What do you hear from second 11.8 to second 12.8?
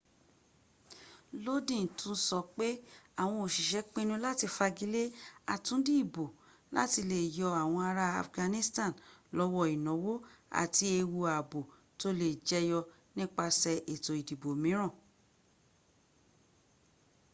tó lè jẹyọ